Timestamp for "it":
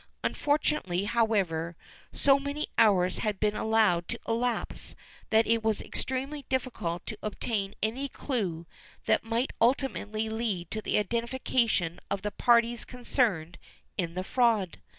5.45-5.63